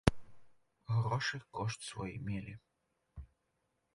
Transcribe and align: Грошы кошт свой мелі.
Грошы 1.01 1.37
кошт 1.59 1.79
свой 1.89 2.11
мелі. 2.31 2.53